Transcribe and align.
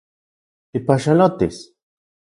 ¿Tipaxalotis? 0.71 1.57